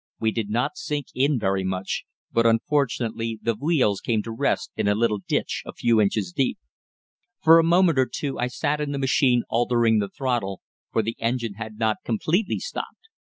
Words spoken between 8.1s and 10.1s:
two I sat in the machine altering the